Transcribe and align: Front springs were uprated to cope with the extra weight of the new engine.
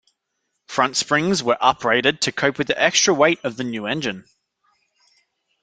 Front 0.65 0.97
springs 0.97 1.43
were 1.43 1.59
uprated 1.61 2.21
to 2.21 2.31
cope 2.31 2.57
with 2.57 2.65
the 2.65 2.81
extra 2.81 3.13
weight 3.13 3.37
of 3.45 3.55
the 3.55 3.63
new 3.63 3.85
engine. 3.85 4.25